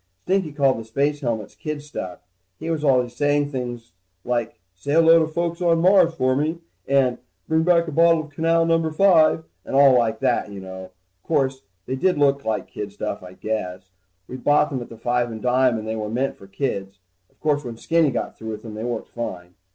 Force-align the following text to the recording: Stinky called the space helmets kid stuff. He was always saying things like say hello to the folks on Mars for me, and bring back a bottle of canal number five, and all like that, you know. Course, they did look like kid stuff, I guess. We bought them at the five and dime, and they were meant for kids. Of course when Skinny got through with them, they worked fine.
Stinky 0.23 0.51
called 0.51 0.79
the 0.79 0.83
space 0.83 1.21
helmets 1.21 1.53
kid 1.53 1.83
stuff. 1.83 2.21
He 2.59 2.71
was 2.71 2.83
always 2.83 3.15
saying 3.15 3.51
things 3.51 3.91
like 4.25 4.59
say 4.73 4.93
hello 4.93 5.19
to 5.19 5.25
the 5.27 5.31
folks 5.31 5.61
on 5.61 5.79
Mars 5.79 6.15
for 6.15 6.35
me, 6.35 6.57
and 6.87 7.19
bring 7.47 7.61
back 7.61 7.87
a 7.87 7.91
bottle 7.91 8.21
of 8.23 8.31
canal 8.31 8.65
number 8.65 8.89
five, 8.89 9.43
and 9.63 9.75
all 9.75 9.95
like 9.95 10.19
that, 10.21 10.49
you 10.51 10.59
know. 10.59 10.89
Course, 11.21 11.61
they 11.85 11.95
did 11.95 12.17
look 12.17 12.43
like 12.43 12.65
kid 12.67 12.91
stuff, 12.91 13.21
I 13.21 13.33
guess. 13.33 13.91
We 14.27 14.37
bought 14.37 14.71
them 14.71 14.81
at 14.81 14.89
the 14.89 14.97
five 14.97 15.31
and 15.31 15.39
dime, 15.39 15.77
and 15.77 15.87
they 15.87 15.95
were 15.95 16.09
meant 16.09 16.35
for 16.35 16.47
kids. 16.47 16.97
Of 17.29 17.39
course 17.39 17.63
when 17.63 17.77
Skinny 17.77 18.09
got 18.09 18.35
through 18.39 18.49
with 18.53 18.63
them, 18.63 18.73
they 18.73 18.83
worked 18.83 19.09
fine. 19.09 19.53